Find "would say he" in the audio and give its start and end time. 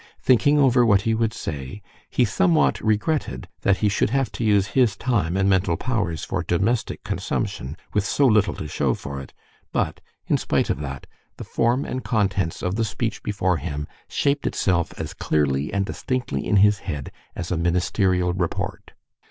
1.13-2.25